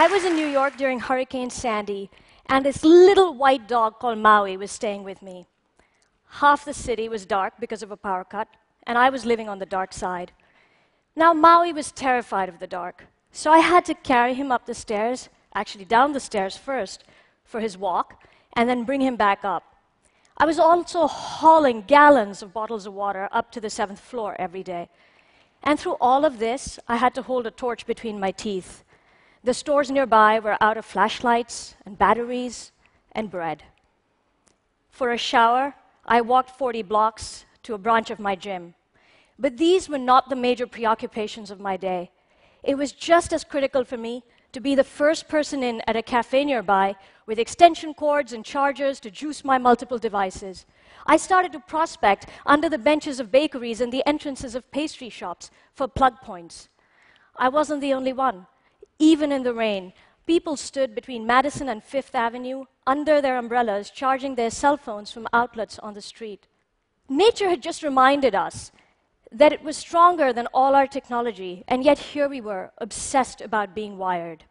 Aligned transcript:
I 0.00 0.06
was 0.06 0.24
in 0.24 0.34
New 0.34 0.46
York 0.46 0.78
during 0.78 0.98
Hurricane 0.98 1.50
Sandy, 1.50 2.08
and 2.46 2.64
this 2.64 2.82
little 2.82 3.34
white 3.34 3.68
dog 3.68 3.98
called 3.98 4.16
Maui 4.16 4.56
was 4.56 4.70
staying 4.70 5.04
with 5.04 5.20
me. 5.20 5.46
Half 6.40 6.64
the 6.64 6.72
city 6.72 7.06
was 7.06 7.26
dark 7.26 7.52
because 7.60 7.82
of 7.82 7.90
a 7.90 7.98
power 7.98 8.24
cut, 8.24 8.48
and 8.86 8.96
I 8.96 9.10
was 9.10 9.26
living 9.26 9.46
on 9.46 9.58
the 9.58 9.66
dark 9.66 9.92
side. 9.92 10.32
Now, 11.14 11.34
Maui 11.34 11.74
was 11.74 11.92
terrified 11.92 12.48
of 12.48 12.60
the 12.60 12.66
dark, 12.66 13.08
so 13.30 13.52
I 13.52 13.58
had 13.58 13.84
to 13.84 13.94
carry 13.94 14.32
him 14.32 14.50
up 14.50 14.64
the 14.64 14.72
stairs, 14.72 15.28
actually 15.54 15.84
down 15.84 16.14
the 16.14 16.18
stairs 16.18 16.56
first, 16.56 17.04
for 17.44 17.60
his 17.60 17.76
walk, 17.76 18.24
and 18.54 18.70
then 18.70 18.84
bring 18.84 19.02
him 19.02 19.16
back 19.16 19.44
up. 19.44 19.64
I 20.38 20.46
was 20.46 20.58
also 20.58 21.08
hauling 21.08 21.82
gallons 21.82 22.40
of 22.40 22.54
bottles 22.54 22.86
of 22.86 22.94
water 22.94 23.28
up 23.32 23.52
to 23.52 23.60
the 23.60 23.68
seventh 23.68 24.00
floor 24.00 24.34
every 24.38 24.62
day. 24.62 24.88
And 25.62 25.78
through 25.78 25.98
all 26.00 26.24
of 26.24 26.38
this, 26.38 26.78
I 26.88 26.96
had 26.96 27.14
to 27.16 27.22
hold 27.22 27.46
a 27.46 27.50
torch 27.50 27.84
between 27.84 28.18
my 28.18 28.30
teeth 28.30 28.82
the 29.42 29.54
stores 29.54 29.90
nearby 29.90 30.38
were 30.38 30.56
out 30.60 30.76
of 30.76 30.84
flashlights 30.84 31.74
and 31.86 31.96
batteries 31.96 32.72
and 33.12 33.30
bread. 33.30 33.62
For 34.90 35.12
a 35.12 35.18
shower, 35.18 35.74
I 36.04 36.20
walked 36.20 36.50
40 36.58 36.82
blocks 36.82 37.44
to 37.62 37.74
a 37.74 37.78
branch 37.78 38.10
of 38.10 38.18
my 38.18 38.36
gym. 38.36 38.74
But 39.38 39.56
these 39.56 39.88
were 39.88 39.98
not 39.98 40.28
the 40.28 40.36
major 40.36 40.66
preoccupations 40.66 41.50
of 41.50 41.60
my 41.60 41.76
day. 41.76 42.10
It 42.62 42.76
was 42.76 42.92
just 42.92 43.32
as 43.32 43.44
critical 43.44 43.84
for 43.84 43.96
me 43.96 44.22
to 44.52 44.60
be 44.60 44.74
the 44.74 44.84
first 44.84 45.28
person 45.28 45.62
in 45.62 45.80
at 45.86 45.96
a 45.96 46.02
cafe 46.02 46.44
nearby 46.44 46.96
with 47.24 47.38
extension 47.38 47.94
cords 47.94 48.32
and 48.32 48.44
chargers 48.44 49.00
to 49.00 49.10
juice 49.10 49.44
my 49.44 49.56
multiple 49.56 49.98
devices. 49.98 50.66
I 51.06 51.16
started 51.16 51.52
to 51.52 51.60
prospect 51.60 52.26
under 52.44 52.68
the 52.68 52.76
benches 52.76 53.20
of 53.20 53.30
bakeries 53.30 53.80
and 53.80 53.92
the 53.92 54.06
entrances 54.06 54.54
of 54.54 54.70
pastry 54.72 55.08
shops 55.08 55.50
for 55.72 55.88
plug 55.88 56.20
points. 56.20 56.68
I 57.36 57.48
wasn't 57.48 57.80
the 57.80 57.94
only 57.94 58.12
one 58.12 58.46
even 59.00 59.32
in 59.32 59.42
the 59.42 59.54
rain. 59.54 59.92
People 60.26 60.56
stood 60.56 60.94
between 60.94 61.26
Madison 61.26 61.68
and 61.68 61.82
Fifth 61.82 62.14
Avenue 62.14 62.66
under 62.86 63.20
their 63.20 63.36
umbrellas, 63.36 63.90
charging 63.90 64.36
their 64.36 64.50
cell 64.50 64.76
phones 64.76 65.10
from 65.10 65.26
outlets 65.32 65.80
on 65.80 65.94
the 65.94 66.02
street. 66.02 66.46
Nature 67.08 67.48
had 67.48 67.62
just 67.62 67.82
reminded 67.82 68.36
us 68.36 68.70
that 69.32 69.52
it 69.52 69.64
was 69.64 69.76
stronger 69.76 70.32
than 70.32 70.46
all 70.54 70.76
our 70.76 70.86
technology, 70.86 71.64
and 71.66 71.82
yet 71.82 71.98
here 71.98 72.28
we 72.28 72.40
were, 72.40 72.70
obsessed 72.78 73.40
about 73.40 73.74
being 73.74 73.98
wired. 73.98 74.44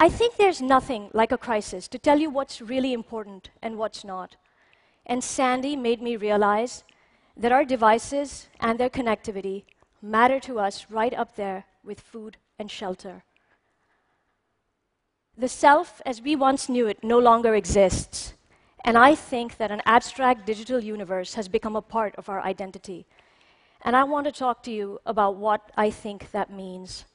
I 0.00 0.08
think 0.08 0.36
there's 0.36 0.62
nothing 0.62 1.10
like 1.12 1.30
a 1.30 1.38
crisis 1.38 1.86
to 1.88 1.98
tell 1.98 2.18
you 2.18 2.30
what's 2.30 2.62
really 2.62 2.92
important 2.92 3.50
and 3.60 3.76
what's 3.76 4.02
not. 4.04 4.36
And 5.04 5.22
Sandy 5.22 5.76
made 5.76 6.00
me 6.00 6.16
realize 6.16 6.84
that 7.36 7.52
our 7.52 7.64
devices 7.64 8.48
and 8.60 8.78
their 8.78 8.90
connectivity 8.90 9.64
matter 10.00 10.40
to 10.40 10.58
us 10.58 10.86
right 10.90 11.12
up 11.12 11.36
there 11.36 11.66
with 11.84 12.00
food 12.00 12.38
and 12.58 12.70
shelter. 12.70 13.24
The 15.40 15.48
self, 15.48 16.02
as 16.04 16.20
we 16.20 16.36
once 16.36 16.68
knew 16.68 16.86
it, 16.86 17.02
no 17.02 17.18
longer 17.18 17.54
exists. 17.54 18.34
And 18.84 18.98
I 18.98 19.14
think 19.14 19.56
that 19.56 19.70
an 19.70 19.80
abstract 19.86 20.44
digital 20.44 20.80
universe 20.80 21.32
has 21.32 21.48
become 21.48 21.76
a 21.76 21.80
part 21.80 22.14
of 22.16 22.28
our 22.28 22.42
identity. 22.42 23.06
And 23.80 23.96
I 23.96 24.04
want 24.04 24.26
to 24.26 24.32
talk 24.32 24.62
to 24.64 24.70
you 24.70 24.98
about 25.06 25.36
what 25.36 25.72
I 25.78 25.88
think 25.88 26.30
that 26.32 26.52
means. 26.52 27.06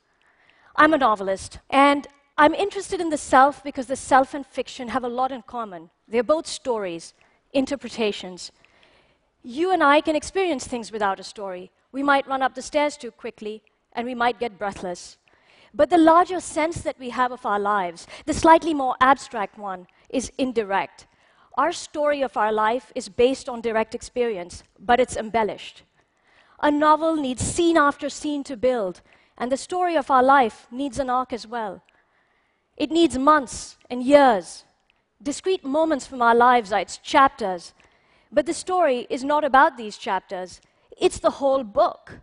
I'm 0.75 0.95
a 0.95 0.97
novelist, 0.97 1.59
and 1.69 2.07
I'm 2.35 2.55
interested 2.55 2.99
in 2.99 3.11
the 3.11 3.17
self 3.17 3.63
because 3.63 3.85
the 3.85 3.95
self 3.95 4.33
and 4.33 4.43
fiction 4.43 4.87
have 4.87 5.03
a 5.03 5.15
lot 5.19 5.31
in 5.31 5.43
common. 5.43 5.91
They're 6.07 6.23
both 6.23 6.47
stories, 6.47 7.13
interpretations. 7.53 8.51
You 9.43 9.71
and 9.71 9.83
I 9.83 10.01
can 10.01 10.15
experience 10.15 10.65
things 10.65 10.91
without 10.91 11.19
a 11.19 11.23
story. 11.23 11.69
We 11.91 12.01
might 12.01 12.27
run 12.27 12.41
up 12.41 12.55
the 12.55 12.63
stairs 12.63 12.97
too 12.97 13.11
quickly, 13.11 13.61
and 13.93 14.07
we 14.07 14.15
might 14.15 14.39
get 14.39 14.57
breathless. 14.57 15.17
But 15.75 15.89
the 15.89 15.97
larger 15.97 16.39
sense 16.39 16.81
that 16.83 16.97
we 16.97 17.09
have 17.09 17.33
of 17.33 17.45
our 17.45 17.59
lives, 17.59 18.07
the 18.25 18.33
slightly 18.33 18.73
more 18.73 18.95
abstract 19.01 19.57
one, 19.57 19.87
is 20.09 20.31
indirect. 20.37 21.05
Our 21.57 21.73
story 21.73 22.21
of 22.21 22.37
our 22.37 22.53
life 22.53 22.93
is 22.95 23.09
based 23.09 23.49
on 23.49 23.59
direct 23.59 23.93
experience, 23.93 24.63
but 24.79 25.01
it's 25.01 25.17
embellished. 25.17 25.83
A 26.61 26.71
novel 26.71 27.17
needs 27.17 27.41
scene 27.41 27.75
after 27.75 28.09
scene 28.09 28.43
to 28.45 28.55
build, 28.55 29.01
and 29.37 29.51
the 29.51 29.57
story 29.57 29.97
of 29.97 30.09
our 30.09 30.23
life 30.23 30.65
needs 30.71 30.97
an 30.97 31.09
arc 31.09 31.33
as 31.33 31.45
well. 31.45 31.83
It 32.77 32.89
needs 32.89 33.17
months 33.17 33.77
and 33.89 34.01
years. 34.01 34.63
Discrete 35.21 35.65
moments 35.65 36.07
from 36.07 36.21
our 36.21 36.35
lives 36.35 36.71
are 36.71 36.79
its 36.79 36.97
chapters. 36.97 37.73
But 38.31 38.45
the 38.45 38.53
story 38.53 39.07
is 39.09 39.25
not 39.25 39.43
about 39.43 39.75
these 39.75 39.97
chapters, 39.97 40.61
it's 40.97 41.19
the 41.19 41.31
whole 41.31 41.65
book. 41.65 42.19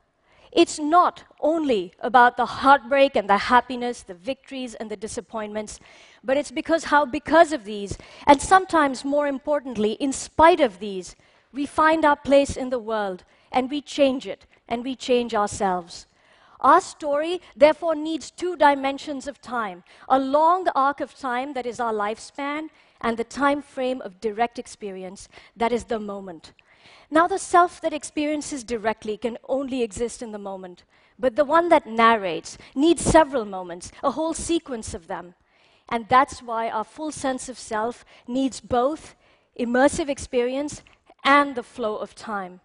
It's 0.52 0.78
not 0.78 1.24
only 1.40 1.94
about 2.00 2.36
the 2.36 2.44
heartbreak 2.44 3.16
and 3.16 3.28
the 3.28 3.38
happiness, 3.38 4.02
the 4.02 4.14
victories 4.14 4.74
and 4.74 4.90
the 4.90 4.96
disappointments, 4.96 5.80
but 6.22 6.36
it's 6.36 6.50
because 6.50 6.84
how, 6.84 7.06
because 7.06 7.52
of 7.52 7.64
these, 7.64 7.96
and 8.26 8.40
sometimes 8.40 9.04
more 9.04 9.26
importantly, 9.26 9.92
in 9.92 10.12
spite 10.12 10.60
of 10.60 10.78
these, 10.78 11.16
we 11.52 11.64
find 11.64 12.04
our 12.04 12.16
place 12.16 12.56
in 12.56 12.68
the 12.68 12.78
world 12.78 13.24
and 13.50 13.70
we 13.70 13.80
change 13.80 14.26
it 14.26 14.44
and 14.68 14.84
we 14.84 14.94
change 14.94 15.34
ourselves. 15.34 16.06
Our 16.60 16.80
story, 16.80 17.40
therefore, 17.56 17.94
needs 17.94 18.30
two 18.30 18.56
dimensions 18.56 19.26
of 19.26 19.40
time 19.40 19.82
a 20.08 20.18
long 20.18 20.68
arc 20.74 21.00
of 21.00 21.14
time 21.14 21.54
that 21.54 21.66
is 21.66 21.80
our 21.80 21.92
lifespan, 21.92 22.68
and 23.00 23.16
the 23.16 23.24
time 23.24 23.62
frame 23.62 24.00
of 24.02 24.20
direct 24.20 24.58
experience 24.58 25.28
that 25.56 25.72
is 25.72 25.84
the 25.84 25.98
moment. 25.98 26.52
Now, 27.10 27.26
the 27.26 27.38
self 27.38 27.80
that 27.80 27.92
experiences 27.92 28.64
directly 28.64 29.16
can 29.16 29.38
only 29.48 29.82
exist 29.82 30.22
in 30.22 30.32
the 30.32 30.38
moment, 30.38 30.84
but 31.18 31.36
the 31.36 31.44
one 31.44 31.68
that 31.68 31.86
narrates 31.86 32.58
needs 32.74 33.02
several 33.02 33.44
moments, 33.44 33.92
a 34.02 34.12
whole 34.12 34.34
sequence 34.34 34.94
of 34.94 35.06
them. 35.06 35.34
And 35.88 36.08
that's 36.08 36.42
why 36.42 36.70
our 36.70 36.84
full 36.84 37.10
sense 37.10 37.48
of 37.48 37.58
self 37.58 38.04
needs 38.26 38.60
both 38.60 39.14
immersive 39.58 40.08
experience 40.08 40.82
and 41.24 41.54
the 41.54 41.62
flow 41.62 41.96
of 41.96 42.14
time. 42.14 42.60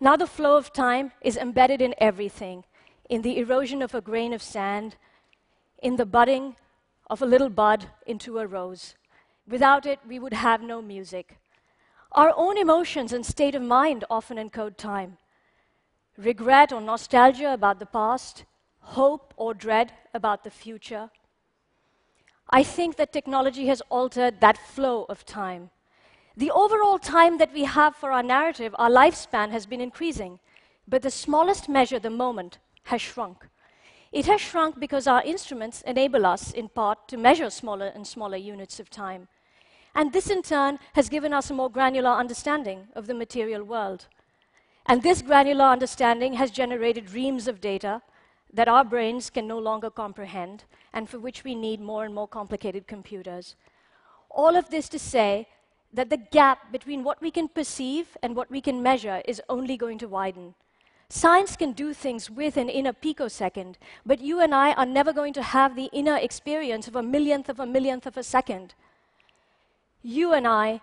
Now, 0.00 0.16
the 0.16 0.26
flow 0.26 0.56
of 0.56 0.72
time 0.72 1.12
is 1.20 1.36
embedded 1.36 1.82
in 1.82 1.94
everything 1.98 2.64
in 3.08 3.22
the 3.22 3.38
erosion 3.38 3.82
of 3.82 3.94
a 3.94 4.00
grain 4.00 4.32
of 4.32 4.42
sand, 4.42 4.96
in 5.82 5.96
the 5.96 6.06
budding 6.06 6.56
of 7.08 7.22
a 7.22 7.26
little 7.26 7.48
bud 7.48 7.86
into 8.06 8.38
a 8.38 8.46
rose. 8.46 8.94
Without 9.46 9.86
it, 9.86 9.98
we 10.06 10.18
would 10.18 10.34
have 10.34 10.62
no 10.62 10.82
music. 10.82 11.38
Our 12.12 12.32
own 12.36 12.56
emotions 12.56 13.12
and 13.12 13.24
state 13.24 13.54
of 13.54 13.62
mind 13.62 14.04
often 14.08 14.38
encode 14.38 14.76
time. 14.76 15.18
Regret 16.16 16.72
or 16.72 16.80
nostalgia 16.80 17.52
about 17.52 17.78
the 17.78 17.86
past, 17.86 18.44
hope 18.80 19.34
or 19.36 19.54
dread 19.54 19.92
about 20.14 20.42
the 20.42 20.50
future. 20.50 21.10
I 22.50 22.62
think 22.62 22.96
that 22.96 23.12
technology 23.12 23.66
has 23.66 23.82
altered 23.90 24.40
that 24.40 24.56
flow 24.56 25.04
of 25.08 25.26
time. 25.26 25.70
The 26.36 26.50
overall 26.50 26.98
time 26.98 27.38
that 27.38 27.52
we 27.52 27.64
have 27.64 27.94
for 27.94 28.10
our 28.10 28.22
narrative, 28.22 28.74
our 28.78 28.90
lifespan, 28.90 29.50
has 29.50 29.66
been 29.66 29.80
increasing, 29.80 30.38
but 30.86 31.02
the 31.02 31.10
smallest 31.10 31.68
measure, 31.68 31.98
the 31.98 32.10
moment, 32.10 32.58
has 32.84 33.02
shrunk. 33.02 33.48
It 34.12 34.24
has 34.26 34.40
shrunk 34.40 34.80
because 34.80 35.06
our 35.06 35.22
instruments 35.22 35.82
enable 35.82 36.24
us, 36.24 36.52
in 36.52 36.68
part, 36.70 37.08
to 37.08 37.18
measure 37.18 37.50
smaller 37.50 37.88
and 37.88 38.06
smaller 38.06 38.38
units 38.38 38.80
of 38.80 38.88
time. 38.88 39.28
And 39.94 40.12
this, 40.12 40.30
in 40.30 40.42
turn, 40.42 40.78
has 40.94 41.08
given 41.08 41.32
us 41.32 41.50
a 41.50 41.54
more 41.54 41.70
granular 41.70 42.10
understanding 42.10 42.88
of 42.94 43.06
the 43.06 43.14
material 43.14 43.64
world. 43.64 44.06
And 44.86 45.02
this 45.02 45.22
granular 45.22 45.66
understanding 45.66 46.34
has 46.34 46.50
generated 46.50 47.12
reams 47.12 47.46
of 47.46 47.60
data 47.60 48.02
that 48.52 48.68
our 48.68 48.84
brains 48.84 49.28
can 49.28 49.46
no 49.46 49.58
longer 49.58 49.90
comprehend 49.90 50.64
and 50.92 51.08
for 51.08 51.18
which 51.18 51.44
we 51.44 51.54
need 51.54 51.80
more 51.80 52.04
and 52.04 52.14
more 52.14 52.28
complicated 52.28 52.86
computers. 52.86 53.54
All 54.30 54.56
of 54.56 54.70
this 54.70 54.88
to 54.90 54.98
say 54.98 55.46
that 55.92 56.10
the 56.10 56.16
gap 56.16 56.72
between 56.72 57.04
what 57.04 57.20
we 57.20 57.30
can 57.30 57.48
perceive 57.48 58.16
and 58.22 58.34
what 58.34 58.50
we 58.50 58.60
can 58.60 58.82
measure 58.82 59.22
is 59.26 59.42
only 59.48 59.76
going 59.76 59.98
to 59.98 60.08
widen. 60.08 60.54
Science 61.10 61.56
can 61.56 61.72
do 61.72 61.94
things 61.94 62.30
with 62.30 62.58
and 62.58 62.68
in 62.68 62.86
a 62.86 62.92
picosecond, 62.92 63.78
but 64.04 64.20
you 64.20 64.40
and 64.40 64.54
I 64.54 64.74
are 64.74 64.84
never 64.84 65.12
going 65.12 65.32
to 65.34 65.42
have 65.42 65.74
the 65.74 65.88
inner 65.92 66.16
experience 66.16 66.86
of 66.86 66.96
a 66.96 67.02
millionth 67.02 67.48
of 67.48 67.58
a 67.58 67.66
millionth 67.66 68.06
of 68.06 68.16
a 68.18 68.22
second 68.22 68.74
you 70.02 70.32
and 70.32 70.46
I 70.46 70.80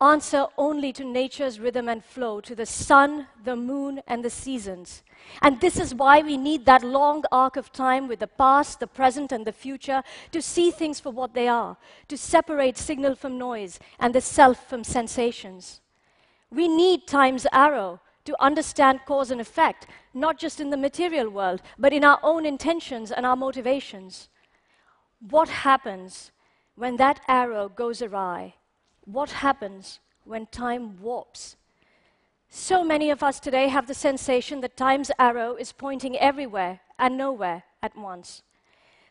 answer 0.00 0.46
only 0.58 0.92
to 0.92 1.04
nature's 1.04 1.60
rhythm 1.60 1.88
and 1.88 2.04
flow, 2.04 2.40
to 2.40 2.54
the 2.54 2.66
sun, 2.66 3.28
the 3.44 3.54
moon, 3.54 4.02
and 4.08 4.24
the 4.24 4.30
seasons. 4.30 5.04
And 5.40 5.60
this 5.60 5.78
is 5.78 5.94
why 5.94 6.22
we 6.22 6.36
need 6.36 6.66
that 6.66 6.82
long 6.82 7.24
arc 7.30 7.56
of 7.56 7.72
time 7.72 8.08
with 8.08 8.18
the 8.18 8.26
past, 8.26 8.80
the 8.80 8.88
present, 8.88 9.30
and 9.30 9.46
the 9.46 9.52
future 9.52 10.02
to 10.32 10.42
see 10.42 10.72
things 10.72 10.98
for 10.98 11.10
what 11.10 11.34
they 11.34 11.46
are, 11.46 11.76
to 12.08 12.16
separate 12.16 12.76
signal 12.76 13.14
from 13.14 13.38
noise 13.38 13.78
and 14.00 14.12
the 14.12 14.20
self 14.20 14.68
from 14.68 14.82
sensations. 14.82 15.80
We 16.50 16.66
need 16.66 17.06
time's 17.06 17.46
arrow 17.52 18.00
to 18.24 18.40
understand 18.42 19.00
cause 19.06 19.30
and 19.30 19.40
effect, 19.40 19.86
not 20.14 20.38
just 20.38 20.60
in 20.60 20.70
the 20.70 20.76
material 20.76 21.30
world, 21.30 21.62
but 21.78 21.92
in 21.92 22.04
our 22.04 22.18
own 22.22 22.44
intentions 22.44 23.10
and 23.10 23.24
our 23.24 23.36
motivations. 23.36 24.28
What 25.30 25.48
happens 25.48 26.32
when 26.74 26.96
that 26.96 27.20
arrow 27.28 27.68
goes 27.68 28.02
awry, 28.02 28.54
what 29.04 29.30
happens 29.30 30.00
when 30.24 30.46
time 30.46 31.00
warps? 31.00 31.56
So 32.48 32.84
many 32.84 33.10
of 33.10 33.22
us 33.22 33.40
today 33.40 33.68
have 33.68 33.86
the 33.86 33.94
sensation 33.94 34.60
that 34.60 34.76
time's 34.76 35.10
arrow 35.18 35.54
is 35.54 35.72
pointing 35.72 36.16
everywhere 36.18 36.80
and 36.98 37.16
nowhere 37.16 37.64
at 37.82 37.96
once. 37.96 38.42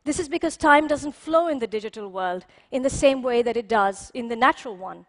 This 0.03 0.19
is 0.19 0.29
because 0.29 0.57
time 0.57 0.87
doesn't 0.87 1.15
flow 1.15 1.47
in 1.47 1.59
the 1.59 1.67
digital 1.67 2.09
world 2.09 2.45
in 2.71 2.81
the 2.81 2.89
same 2.89 3.21
way 3.21 3.41
that 3.43 3.57
it 3.57 3.67
does 3.67 4.11
in 4.13 4.27
the 4.27 4.35
natural 4.35 4.75
one. 4.75 5.05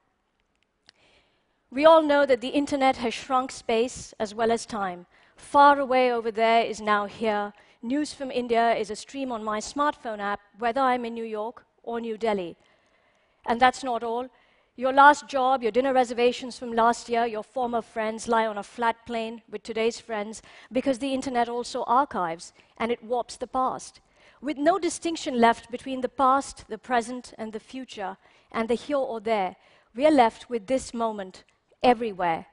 We 1.71 1.87
all 1.87 2.03
know 2.03 2.27
that 2.27 2.43
the 2.43 2.49
internet 2.49 2.97
has 2.99 3.15
shrunk 3.15 3.51
space 3.51 4.13
as 4.19 4.35
well 4.35 4.53
as 4.53 4.67
time. 4.67 5.07
Far 5.37 5.79
away 5.79 6.13
over 6.13 6.31
there 6.31 6.63
is 6.63 6.81
now 6.81 7.07
here. 7.07 7.55
News 7.81 8.13
from 8.13 8.31
India 8.31 8.75
is 8.75 8.91
a 8.91 8.97
stream 8.97 9.33
on 9.33 9.43
my 9.43 9.59
smartphone 9.59 10.19
app, 10.19 10.41
whether 10.59 10.83
I'm 10.83 11.07
in 11.07 11.15
New 11.15 11.25
York 11.25 11.65
or 11.83 12.01
New 12.01 12.17
Delhi. 12.17 12.57
And 13.47 13.61
that's 13.61 13.83
not 13.83 14.03
all. 14.03 14.29
Your 14.75 14.93
last 14.93 15.29
job, 15.29 15.63
your 15.63 15.73
dinner 15.73 15.93
reservations 15.93 16.59
from 16.59 16.73
last 16.73 17.09
year, 17.09 17.27
your 17.27 17.43
former 17.43 17.83
friends 17.83 18.27
lie 18.27 18.47
on 18.47 18.57
a 18.57 18.63
flat 18.63 19.05
plane 19.05 19.43
with 19.51 19.63
today's 19.63 20.01
friends 20.01 20.41
because 20.73 20.99
the 20.99 21.13
internet 21.13 21.49
also 21.49 21.83
archives 21.85 22.55
and 22.79 22.91
it 22.91 23.05
warps 23.05 23.37
the 23.37 23.47
past. 23.47 24.01
With 24.41 24.57
no 24.57 24.79
distinction 24.79 25.39
left 25.39 25.71
between 25.71 26.01
the 26.01 26.09
past, 26.09 26.65
the 26.69 26.79
present, 26.79 27.35
and 27.37 27.53
the 27.53 27.61
future, 27.61 28.17
and 28.51 28.69
the 28.69 28.75
here 28.75 28.97
or 28.97 29.21
there, 29.21 29.57
we 29.95 30.07
are 30.07 30.11
left 30.11 30.49
with 30.49 30.67
this 30.67 30.95
moment 30.95 31.45
everywhere. 31.83 32.47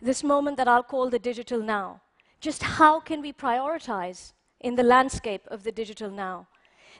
This 0.00 0.22
moment 0.22 0.58
that 0.58 0.68
I'll 0.68 0.82
call 0.82 1.10
the 1.10 1.18
digital 1.18 1.60
now. 1.62 2.02
Just 2.40 2.62
how 2.62 3.00
can 3.00 3.20
we 3.20 3.32
prioritize 3.32 4.32
in 4.60 4.76
the 4.76 4.82
landscape 4.82 5.42
of 5.48 5.64
the 5.64 5.72
digital 5.72 6.10
now? 6.10 6.46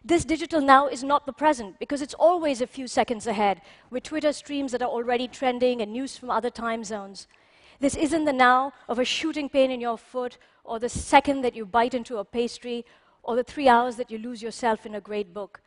This 0.02 0.24
digital 0.24 0.62
now 0.62 0.86
is 0.86 1.04
not 1.04 1.26
the 1.26 1.32
present 1.32 1.78
because 1.78 2.00
it's 2.00 2.14
always 2.14 2.60
a 2.60 2.66
few 2.66 2.86
seconds 2.86 3.26
ahead 3.26 3.60
with 3.90 4.02
Twitter 4.02 4.32
streams 4.32 4.72
that 4.72 4.80
are 4.82 4.88
already 4.88 5.28
trending 5.28 5.82
and 5.82 5.92
news 5.92 6.16
from 6.16 6.30
other 6.30 6.50
time 6.50 6.84
zones. 6.84 7.26
This 7.80 7.96
isn't 7.96 8.24
the 8.24 8.32
now 8.32 8.72
of 8.88 8.98
a 8.98 9.04
shooting 9.04 9.48
pain 9.48 9.70
in 9.70 9.80
your 9.80 9.98
foot 9.98 10.38
or 10.64 10.78
the 10.78 10.88
second 10.88 11.42
that 11.42 11.54
you 11.54 11.66
bite 11.66 11.94
into 11.94 12.16
a 12.16 12.24
pastry 12.24 12.84
or 13.22 13.36
the 13.36 13.44
three 13.44 13.68
hours 13.68 13.96
that 13.96 14.10
you 14.10 14.16
lose 14.16 14.42
yourself 14.42 14.86
in 14.86 14.94
a 14.94 15.00
great 15.00 15.34
book. 15.34 15.60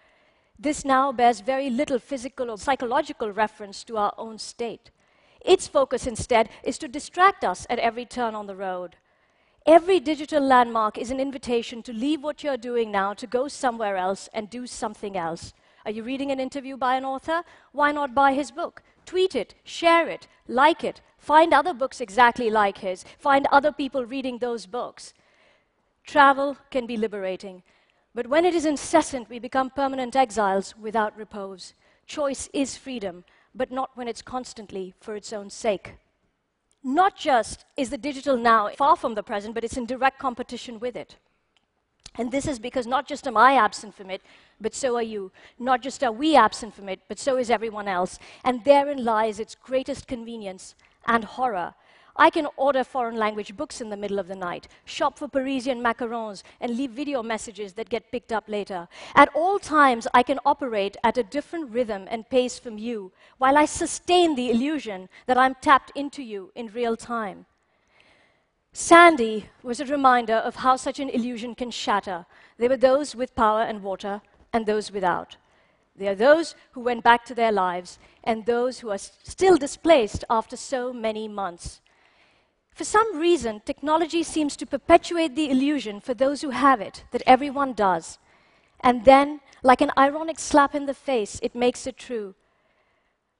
This 0.58 0.84
now 0.84 1.12
bears 1.12 1.42
very 1.42 1.70
little 1.70 2.00
physical 2.00 2.50
or 2.50 2.58
psychological 2.58 3.32
reference 3.32 3.84
to 3.84 3.98
our 3.98 4.14
own 4.18 4.40
state. 4.40 4.90
Its 5.42 5.68
focus 5.68 6.08
instead 6.08 6.50
is 6.64 6.78
to 6.80 6.88
distract 6.88 7.44
us 7.44 7.68
at 7.70 7.80
every 7.80 8.06
turn 8.06 8.34
on 8.34 8.48
the 8.48 8.56
road. 8.56 8.96
Every 9.66 10.02
digital 10.02 10.44
landmark 10.44 10.98
is 10.98 11.10
an 11.10 11.22
invitation 11.22 11.82
to 11.84 11.94
leave 11.94 12.22
what 12.22 12.44
you're 12.44 12.58
doing 12.58 12.92
now 12.92 13.14
to 13.14 13.26
go 13.26 13.48
somewhere 13.48 13.96
else 13.96 14.28
and 14.34 14.50
do 14.50 14.68
something 14.68 15.16
else. 15.16 15.54
Are 15.86 15.92
you 15.92 16.04
reading 16.04 16.32
an 16.32 16.40
interview 16.42 16.76
by 16.76 16.98
an 16.98 17.06
author? 17.06 17.44
Why 17.72 17.94
not 17.94 18.14
buy 18.14 18.34
his 18.34 18.52
book? 18.52 18.84
Tweet 19.06 19.36
it, 19.36 19.56
share 19.64 20.10
it, 20.10 20.28
like 20.50 20.84
it, 20.84 21.00
find 21.18 21.54
other 21.54 21.74
books 21.74 22.02
exactly 22.02 22.50
like 22.50 22.80
his, 22.80 23.06
find 23.18 23.48
other 23.54 23.72
people 23.72 24.06
reading 24.06 24.40
those 24.40 24.66
books. 24.66 25.14
Travel 26.06 26.58
can 26.70 26.86
be 26.86 26.98
liberating, 26.98 27.64
but 28.14 28.28
when 28.28 28.44
it 28.44 28.54
is 28.54 28.66
incessant, 28.66 29.30
we 29.30 29.40
become 29.40 29.70
permanent 29.70 30.14
exiles 30.14 30.76
without 30.76 31.18
repose. 31.18 31.74
Choice 32.06 32.50
is 32.52 32.76
freedom, 32.76 33.24
but 33.56 33.72
not 33.72 33.92
when 33.96 34.10
it's 34.10 34.22
constantly 34.22 34.94
for 35.00 35.16
its 35.16 35.32
own 35.32 35.50
sake. 35.50 35.94
Not 36.84 37.16
just 37.16 37.66
is 37.78 37.90
the 37.90 37.98
digital 37.98 38.36
now 38.36 38.70
far 38.78 38.96
from 38.96 39.16
the 39.16 39.24
present, 39.24 39.56
but 39.56 39.64
it's 39.64 39.78
in 39.78 39.86
direct 39.86 40.20
competition 40.20 40.80
with 40.80 40.96
it. 40.96 41.16
And 42.16 42.32
this 42.32 42.48
is 42.48 42.60
because 42.60 42.86
not 42.86 43.08
just 43.08 43.26
am 43.26 43.38
I 43.38 43.56
absent 43.56 43.96
from 43.96 44.10
it, 44.10 44.22
but 44.62 44.76
so 44.76 44.96
are 44.96 45.02
you. 45.02 45.32
Not 45.58 45.82
just 45.82 46.04
are 46.04 46.12
we 46.12 46.36
absent 46.36 46.76
from 46.76 46.90
it, 46.90 47.00
but 47.08 47.18
so 47.18 47.38
is 47.38 47.50
everyone 47.50 47.88
else. 47.88 48.20
And 48.44 48.64
therein 48.64 49.04
lies 49.04 49.40
its 49.40 49.56
greatest 49.56 50.08
convenience 50.08 50.76
and 51.08 51.24
horror. 51.24 51.74
I 52.16 52.30
can 52.30 52.48
order 52.58 52.84
foreign 52.84 53.18
language 53.18 53.58
books 53.58 53.82
in 53.82 53.90
the 53.90 53.98
middle 53.98 54.20
of 54.20 54.28
the 54.28 54.36
night, 54.36 54.68
shop 54.86 55.18
for 55.18 55.28
Parisian 55.28 55.82
macarons, 55.82 56.44
and 56.62 56.78
leave 56.78 56.92
video 56.92 57.24
messages 57.24 57.74
that 57.74 57.90
get 57.90 58.12
picked 58.12 58.32
up 58.32 58.44
later. 58.48 58.88
At 59.16 59.30
all 59.34 59.58
times, 59.58 60.08
I 60.14 60.22
can 60.22 60.40
operate 60.46 60.96
at 61.04 61.18
a 61.18 61.24
different 61.24 61.72
rhythm 61.72 62.08
and 62.12 62.30
pace 62.30 62.60
from 62.60 62.78
you, 62.78 63.12
while 63.40 63.58
I 63.58 63.66
sustain 63.66 64.36
the 64.36 64.52
illusion 64.52 65.10
that 65.26 65.40
I'm 65.40 65.56
tapped 65.56 65.92
into 65.96 66.22
you 66.22 66.52
in 66.54 66.68
real 66.68 66.96
time. 66.96 67.48
Sandy 68.74 69.50
was 69.64 69.80
a 69.80 69.86
reminder 69.86 70.36
of 70.36 70.58
how 70.58 70.76
such 70.76 71.00
an 71.00 71.10
illusion 71.10 71.56
can 71.56 71.72
shatter. 71.72 72.26
There 72.58 72.70
were 72.70 72.78
those 72.78 73.16
with 73.16 73.36
power 73.36 73.62
and 73.62 73.82
water, 73.82 74.22
and 74.52 74.66
those 74.66 74.92
without. 74.92 75.38
There 75.96 76.12
are 76.12 76.16
those 76.16 76.56
who 76.72 76.82
went 76.82 77.04
back 77.04 77.26
to 77.26 77.36
their 77.36 77.52
lives, 77.52 77.98
and 78.24 78.46
those 78.46 78.80
who 78.80 78.90
are 78.90 78.98
still 78.98 79.58
displaced 79.58 80.24
after 80.30 80.56
so 80.56 80.94
many 80.94 81.28
months. 81.28 81.82
For 82.74 82.84
some 82.84 83.18
reason, 83.18 83.62
technology 83.66 84.24
seems 84.24 84.56
to 84.58 84.66
perpetuate 84.66 85.36
the 85.36 85.52
illusion 85.52 86.00
for 86.00 86.14
those 86.14 86.42
who 86.42 86.50
have 86.50 86.82
it 86.82 87.04
that 87.12 87.24
everyone 87.28 87.74
does. 87.74 88.18
And 88.80 89.06
then, 89.06 89.42
like 89.62 89.82
an 89.82 89.92
ironic 89.98 90.40
slap 90.40 90.74
in 90.74 90.88
the 90.88 90.94
face, 90.94 91.40
it 91.44 91.54
makes 91.56 91.86
it 91.86 91.98
true. 91.98 92.34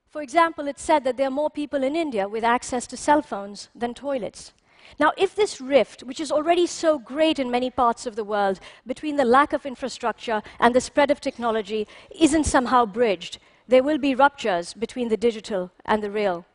For 0.10 0.22
example, 0.22 0.68
it's 0.68 0.84
said 0.84 1.04
that 1.04 1.18
there 1.18 1.28
are 1.28 1.32
more 1.32 1.50
people 1.50 1.84
in 1.84 1.96
India 1.96 2.28
with 2.28 2.44
access 2.44 2.86
to 2.88 2.98
cell 2.98 3.24
phones 3.24 3.70
than 3.74 3.96
toilets. 3.96 4.54
Now, 5.00 5.12
if 5.18 5.34
this 5.34 5.60
rift, 5.60 6.04
which 6.04 6.20
is 6.20 6.32
already 6.32 6.68
so 6.68 7.00
great 7.00 7.40
in 7.40 7.50
many 7.50 7.72
parts 7.72 8.06
of 8.06 8.16
the 8.16 8.24
world, 8.24 8.60
between 8.86 9.16
the 9.16 9.26
lack 9.26 9.52
of 9.52 9.66
infrastructure 9.66 10.44
and 10.60 10.76
the 10.76 10.82
spread 10.82 11.10
of 11.10 11.20
technology, 11.20 11.88
isn't 12.12 12.44
somehow 12.44 12.86
bridged, 12.86 13.40
there 13.68 13.82
will 13.82 13.98
be 13.98 14.14
ruptures 14.14 14.74
between 14.74 15.10
the 15.10 15.18
digital 15.18 15.72
and 15.86 16.04
the 16.04 16.12
real. 16.12 16.46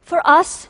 For 0.00 0.20
us, 0.28 0.68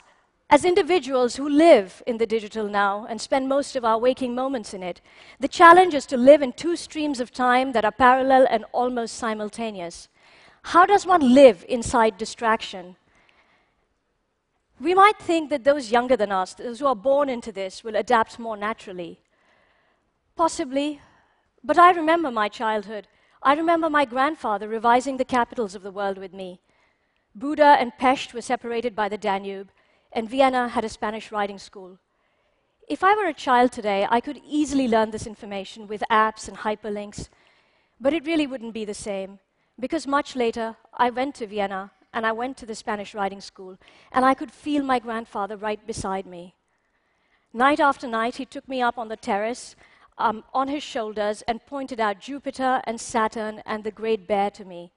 as 0.50 0.64
individuals 0.64 1.37
who 1.37 1.49
live 1.49 2.02
in 2.08 2.19
the 2.19 2.26
digital 2.26 2.69
now 2.69 3.06
and 3.08 3.20
spend 3.20 3.49
most 3.49 3.76
of 3.76 3.85
our 3.85 3.99
waking 3.99 4.35
moments 4.35 4.75
in 4.75 4.82
it, 4.82 5.00
the 5.38 5.47
challenge 5.47 5.94
is 5.94 6.06
to 6.06 6.17
live 6.17 6.43
in 6.43 6.52
two 6.52 6.75
streams 6.75 7.20
of 7.20 7.31
time 7.31 7.70
that 7.70 7.85
are 7.85 7.93
parallel 7.93 8.49
and 8.50 8.64
almost 8.73 9.14
simultaneous. 9.14 10.08
How 10.64 10.85
does 10.87 11.06
one 11.06 11.35
live 11.35 11.64
inside 11.69 12.19
distraction? 12.19 12.97
We 14.81 14.93
might 14.93 15.19
think 15.20 15.50
that 15.50 15.62
those 15.62 15.93
younger 15.93 16.17
than 16.17 16.32
us, 16.32 16.55
those 16.55 16.81
who 16.81 16.87
are 16.87 16.96
born 16.96 17.29
into 17.29 17.53
this, 17.53 17.85
will 17.85 17.94
adapt 17.94 18.41
more 18.41 18.56
naturally. 18.56 19.20
Possibly, 20.35 21.00
but 21.62 21.79
I 21.79 21.93
remember 21.93 22.32
my 22.32 22.49
childhood. 22.49 23.06
I 23.41 23.55
remember 23.55 23.88
my 23.88 24.05
grandfather 24.05 24.69
revising 24.69 25.17
the 25.17 25.25
capitals 25.25 25.76
of 25.76 25.82
the 25.82 25.93
world 25.93 26.19
with 26.19 26.32
me. 26.32 26.61
Buda 27.36 27.77
and 27.79 27.96
Pest 27.98 28.34
were 28.34 28.43
separated 28.43 28.96
by 28.96 29.08
the 29.08 29.19
Danube 29.19 29.70
and 30.12 30.29
Vienna 30.29 30.69
had 30.69 30.84
a 30.84 30.88
Spanish 30.88 31.31
riding 31.32 31.58
school. 31.58 31.98
If 32.88 33.05
I 33.05 33.14
were 33.14 33.26
a 33.26 33.34
child 33.34 33.72
today, 33.72 34.06
I 34.10 34.20
could 34.20 34.40
easily 34.44 34.88
learn 34.88 35.10
this 35.10 35.26
information 35.26 35.86
with 35.86 36.02
apps 36.10 36.48
and 36.48 36.58
hyperlinks, 36.58 37.29
but 38.00 38.12
it 38.12 38.26
really 38.26 38.46
wouldn't 38.46 38.74
be 38.74 38.84
the 38.84 38.94
same, 38.94 39.38
because 39.79 40.06
much 40.06 40.34
later 40.34 40.76
I 40.94 41.10
went 41.10 41.36
to 41.36 41.46
Vienna 41.46 41.93
and 42.12 42.26
I 42.26 42.32
went 42.32 42.56
to 42.56 42.67
the 42.67 42.74
Spanish 42.74 43.14
riding 43.14 43.40
school, 43.40 43.79
and 44.10 44.24
I 44.24 44.34
could 44.34 44.50
feel 44.50 44.82
my 44.82 44.98
grandfather 44.98 45.56
right 45.56 45.86
beside 45.86 46.26
me. 46.26 46.55
Night 47.52 47.79
after 47.79 48.08
night, 48.08 48.36
he 48.36 48.44
took 48.44 48.69
me 48.69 48.82
up 48.82 48.98
on 48.98 49.08
the 49.08 49.17
terrace 49.17 49.76
um, 50.19 50.44
on 50.52 50.69
his 50.69 50.82
shoulders 50.82 51.43
and 51.43 51.64
pointed 51.67 52.00
out 52.00 52.20
Jupiter 52.20 52.81
and 52.84 53.00
Saturn 53.00 53.62
and 53.64 53.84
the 53.84 53.90
Great 53.90 54.26
Bear 54.26 54.50
to 54.50 54.64
me. 54.64 54.93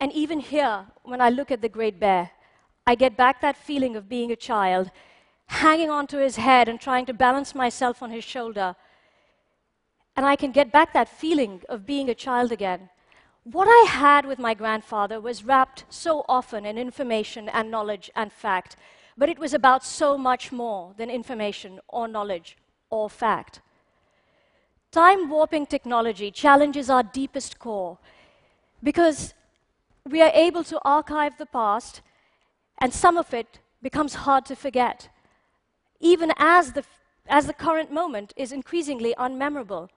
And 0.00 0.12
even 0.12 0.40
here, 0.40 0.86
when 1.02 1.20
I 1.20 1.30
look 1.30 1.50
at 1.50 1.62
the 1.62 1.68
Great 1.68 2.00
Bear, 2.00 2.30
I 2.88 2.94
get 2.94 3.16
back 3.16 3.40
that 3.40 3.56
feeling 3.56 3.96
of 3.96 4.08
being 4.08 4.30
a 4.30 4.36
child, 4.36 4.92
hanging 5.48 5.90
onto 5.90 6.18
his 6.18 6.36
head 6.36 6.68
and 6.68 6.80
trying 6.80 7.04
to 7.06 7.12
balance 7.12 7.52
myself 7.52 8.00
on 8.00 8.12
his 8.12 8.22
shoulder. 8.22 8.76
And 10.16 10.24
I 10.24 10.36
can 10.36 10.52
get 10.52 10.70
back 10.70 10.92
that 10.92 11.08
feeling 11.08 11.62
of 11.68 11.84
being 11.84 12.08
a 12.08 12.14
child 12.14 12.52
again. 12.52 12.88
What 13.42 13.66
I 13.66 13.90
had 13.90 14.24
with 14.24 14.38
my 14.38 14.54
grandfather 14.54 15.20
was 15.20 15.44
wrapped 15.44 15.84
so 15.88 16.24
often 16.28 16.64
in 16.64 16.78
information 16.78 17.48
and 17.48 17.72
knowledge 17.72 18.08
and 18.14 18.32
fact, 18.32 18.76
but 19.18 19.28
it 19.28 19.38
was 19.40 19.52
about 19.52 19.84
so 19.84 20.16
much 20.16 20.52
more 20.52 20.94
than 20.96 21.10
information 21.10 21.80
or 21.88 22.06
knowledge 22.06 22.56
or 22.88 23.10
fact. 23.10 23.60
Time 24.92 25.28
warping 25.28 25.66
technology 25.66 26.30
challenges 26.30 26.88
our 26.88 27.02
deepest 27.02 27.58
core 27.58 27.98
because 28.80 29.34
we 30.08 30.22
are 30.22 30.32
able 30.32 30.62
to 30.62 30.80
archive 30.84 31.36
the 31.36 31.46
past 31.46 32.00
and 32.78 32.92
some 32.92 33.16
of 33.16 33.32
it 33.32 33.60
becomes 33.82 34.14
hard 34.14 34.44
to 34.46 34.56
forget, 34.56 35.08
even 36.00 36.32
as 36.36 36.72
the, 36.72 36.84
as 37.26 37.46
the 37.46 37.52
current 37.52 37.90
moment 37.90 38.32
is 38.36 38.52
increasingly 38.52 39.14
unmemorable. 39.18 39.88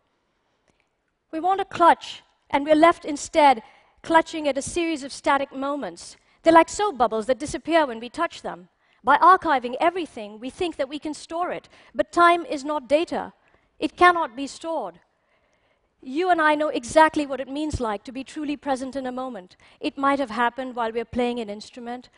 We 1.31 1.39
want 1.39 1.59
to 1.59 1.65
clutch, 1.65 2.23
and 2.49 2.65
we're 2.65 2.75
left 2.75 3.05
instead 3.05 3.61
clutching 4.01 4.47
at 4.47 4.57
a 4.57 4.61
series 4.61 5.03
of 5.03 5.11
static 5.11 5.53
moments. 5.53 6.17
They're 6.43 6.53
like 6.53 6.69
soap 6.69 6.97
bubbles 6.97 7.25
that 7.25 7.39
disappear 7.39 7.85
when 7.85 7.99
we 7.99 8.09
touch 8.09 8.41
them. 8.41 8.69
By 9.03 9.17
archiving 9.17 9.75
everything, 9.79 10.39
we 10.39 10.49
think 10.49 10.75
that 10.77 10.89
we 10.89 10.99
can 10.99 11.13
store 11.13 11.51
it, 11.51 11.69
but 11.93 12.11
time 12.11 12.45
is 12.45 12.63
not 12.65 12.89
data. 12.89 13.33
It 13.79 13.95
cannot 13.95 14.35
be 14.35 14.47
stored. 14.47 14.99
You 16.01 16.29
and 16.29 16.41
I 16.41 16.55
know 16.55 16.69
exactly 16.69 17.25
what 17.25 17.41
it 17.41 17.49
means 17.49 17.81
like 17.81 18.03
to 18.05 18.11
be 18.11 18.23
truly 18.23 18.55
present 18.55 18.95
in 18.95 19.05
a 19.05 19.11
moment. 19.11 19.57
It 19.79 19.97
might 19.97 20.19
have 20.19 20.29
happened 20.29 20.75
while 20.75 20.91
we're 20.91 21.05
playing 21.05 21.39
an 21.39 21.49
instrument, 21.49 22.09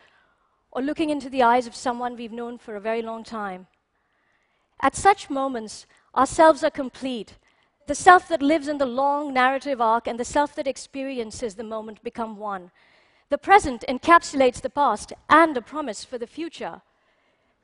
or 0.72 0.82
looking 0.82 1.10
into 1.10 1.28
the 1.28 1.42
eyes 1.42 1.66
of 1.66 1.74
someone 1.74 2.16
we've 2.16 2.32
known 2.32 2.58
for 2.58 2.74
a 2.74 2.80
very 2.80 3.02
long 3.02 3.22
time. 3.22 3.66
At 4.80 4.96
such 4.96 5.30
moments, 5.30 5.86
ourselves 6.16 6.64
are 6.64 6.70
complete. 6.70 7.34
The 7.86 7.94
self 7.94 8.26
that 8.28 8.42
lives 8.42 8.68
in 8.68 8.78
the 8.78 8.86
long 8.86 9.32
narrative 9.32 9.80
arc 9.80 10.08
and 10.08 10.18
the 10.18 10.24
self 10.24 10.54
that 10.54 10.66
experiences 10.66 11.54
the 11.54 11.62
moment 11.62 12.02
become 12.02 12.36
one. 12.36 12.70
The 13.28 13.38
present 13.38 13.84
encapsulates 13.88 14.60
the 14.60 14.70
past 14.70 15.12
and 15.28 15.56
a 15.56 15.62
promise 15.62 16.04
for 16.04 16.18
the 16.18 16.26
future. 16.26 16.80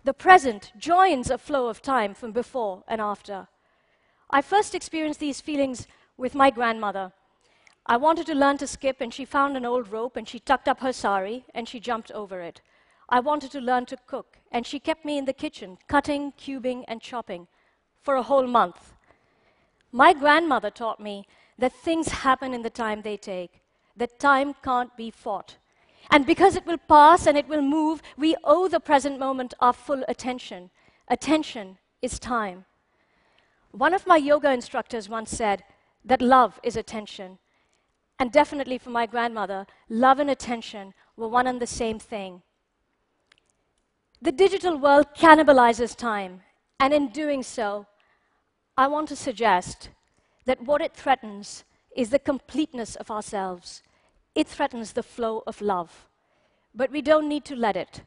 The 0.04 0.14
present 0.14 0.72
joins 0.78 1.30
a 1.30 1.38
flow 1.38 1.68
of 1.68 1.82
time 1.82 2.14
from 2.14 2.32
before 2.32 2.84
and 2.86 3.00
after. 3.00 3.48
I 4.30 4.42
first 4.42 4.74
experienced 4.74 5.20
these 5.20 5.40
feelings 5.40 5.86
with 6.16 6.34
my 6.34 6.50
grandmother. 6.50 7.12
I 7.86 7.96
wanted 7.96 8.26
to 8.26 8.34
learn 8.34 8.58
to 8.58 8.66
skip, 8.66 9.00
and 9.00 9.14
she 9.14 9.24
found 9.24 9.56
an 9.56 9.64
old 9.64 9.90
rope 9.90 10.16
and 10.16 10.28
she 10.28 10.38
tucked 10.38 10.68
up 10.68 10.80
her 10.80 10.92
sari 10.92 11.46
and 11.54 11.66
she 11.66 11.80
jumped 11.80 12.10
over 12.12 12.40
it. 12.40 12.60
I 13.08 13.20
wanted 13.20 13.50
to 13.52 13.60
learn 13.60 13.86
to 13.86 13.96
cook, 14.06 14.38
and 14.52 14.66
she 14.66 14.78
kept 14.78 15.04
me 15.04 15.16
in 15.16 15.24
the 15.24 15.32
kitchen, 15.32 15.78
cutting, 15.86 16.32
cubing, 16.32 16.84
and 16.88 17.00
chopping 17.00 17.48
for 18.02 18.16
a 18.16 18.22
whole 18.22 18.46
month. 18.46 18.94
My 19.92 20.12
grandmother 20.12 20.70
taught 20.70 21.00
me 21.00 21.26
that 21.58 21.72
things 21.72 22.08
happen 22.08 22.52
in 22.52 22.62
the 22.62 22.70
time 22.70 23.02
they 23.02 23.16
take, 23.16 23.62
that 23.96 24.18
time 24.18 24.54
can't 24.62 24.94
be 24.96 25.10
fought. 25.10 25.56
And 26.10 26.26
because 26.26 26.56
it 26.56 26.66
will 26.66 26.78
pass 26.78 27.26
and 27.26 27.36
it 27.36 27.48
will 27.48 27.62
move, 27.62 28.02
we 28.16 28.36
owe 28.44 28.68
the 28.68 28.80
present 28.80 29.18
moment 29.18 29.54
our 29.60 29.72
full 29.72 30.04
attention. 30.08 30.70
Attention 31.08 31.78
is 32.02 32.18
time. 32.18 32.64
One 33.72 33.94
of 33.94 34.06
my 34.06 34.16
yoga 34.16 34.52
instructors 34.52 35.08
once 35.08 35.30
said 35.30 35.64
that 36.04 36.22
love 36.22 36.60
is 36.62 36.76
attention. 36.76 37.38
And 38.18 38.32
definitely 38.32 38.78
for 38.78 38.90
my 38.90 39.06
grandmother, 39.06 39.66
love 39.88 40.18
and 40.18 40.30
attention 40.30 40.94
were 41.16 41.28
one 41.28 41.46
and 41.46 41.60
the 41.60 41.66
same 41.66 41.98
thing. 41.98 42.42
The 44.20 44.32
digital 44.32 44.76
world 44.76 45.06
cannibalizes 45.16 45.94
time, 45.94 46.42
and 46.80 46.92
in 46.92 47.08
doing 47.08 47.42
so, 47.44 47.86
I 48.76 48.88
want 48.88 49.08
to 49.08 49.16
suggest 49.16 49.90
that 50.44 50.62
what 50.62 50.80
it 50.80 50.94
threatens 50.94 51.64
is 51.96 52.10
the 52.10 52.18
completeness 52.18 52.96
of 52.96 53.10
ourselves. 53.10 53.82
It 54.34 54.48
threatens 54.48 54.92
the 54.92 55.02
flow 55.02 55.42
of 55.46 55.60
love. 55.60 56.08
But 56.74 56.90
we 56.90 57.00
don't 57.00 57.28
need 57.28 57.44
to 57.46 57.56
let 57.56 57.76
it. 57.76 58.02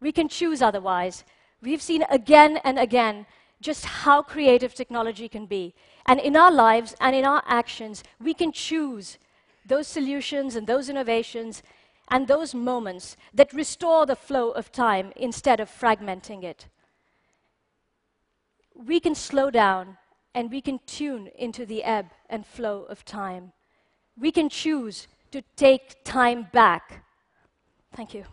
We 0.00 0.12
can 0.12 0.28
choose 0.28 0.62
otherwise. 0.62 1.24
We've 1.62 1.82
seen 1.82 2.04
again 2.10 2.58
and 2.64 2.78
again 2.78 3.26
just 3.60 3.84
how 3.84 4.22
creative 4.22 4.74
technology 4.74 5.28
can 5.28 5.46
be. 5.46 5.74
And 6.06 6.18
in 6.20 6.36
our 6.36 6.50
lives 6.50 6.94
and 7.00 7.14
in 7.14 7.24
our 7.24 7.42
actions, 7.46 8.02
we 8.20 8.34
can 8.34 8.52
choose 8.52 9.18
those 9.66 9.86
solutions 9.86 10.56
and 10.56 10.66
those 10.66 10.88
innovations 10.88 11.62
and 12.10 12.26
those 12.26 12.54
moments 12.54 13.16
that 13.32 13.52
restore 13.52 14.04
the 14.06 14.16
flow 14.16 14.50
of 14.50 14.72
time 14.72 15.12
instead 15.16 15.60
of 15.60 15.70
fragmenting 15.70 16.42
it 16.42 16.66
we 18.86 19.00
can 19.00 19.14
slow 19.14 19.50
down 19.50 19.98
and 20.34 20.50
we 20.50 20.60
can 20.60 20.80
tune 20.86 21.28
into 21.36 21.66
the 21.66 21.82
ebb 21.84 22.06
and 22.28 22.46
flow 22.46 22.84
of 22.84 23.04
time. 23.04 23.52
We 24.18 24.30
can 24.32 24.48
choose 24.48 25.08
to 25.32 25.42
take 25.56 26.04
time 26.04 26.48
back. 26.52 27.04
Thank 27.94 28.14
you. 28.14 28.24